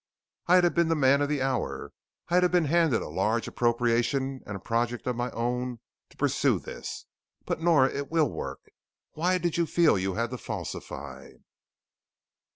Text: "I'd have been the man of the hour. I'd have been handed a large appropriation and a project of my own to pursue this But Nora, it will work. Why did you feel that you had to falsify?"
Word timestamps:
"I'd 0.47 0.63
have 0.63 0.73
been 0.73 0.87
the 0.87 0.95
man 0.95 1.21
of 1.21 1.29
the 1.29 1.43
hour. 1.43 1.91
I'd 2.29 2.41
have 2.41 2.51
been 2.51 2.65
handed 2.65 3.03
a 3.03 3.07
large 3.07 3.47
appropriation 3.47 4.41
and 4.47 4.57
a 4.57 4.59
project 4.59 5.05
of 5.05 5.15
my 5.15 5.29
own 5.29 5.79
to 6.09 6.17
pursue 6.17 6.57
this 6.57 7.05
But 7.45 7.61
Nora, 7.61 7.91
it 7.93 8.09
will 8.09 8.27
work. 8.31 8.61
Why 9.11 9.37
did 9.37 9.57
you 9.57 9.67
feel 9.67 9.93
that 9.93 10.01
you 10.01 10.15
had 10.15 10.31
to 10.31 10.39
falsify?" 10.39 11.33